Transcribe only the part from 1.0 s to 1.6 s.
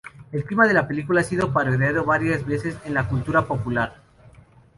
ha sido